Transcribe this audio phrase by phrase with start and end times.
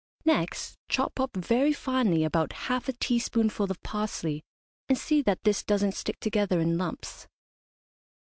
[0.25, 4.41] Next chop up, very finely, about half a teaspoonful of parsley,
[4.89, 7.27] and see that this doesn't stick together in lumps.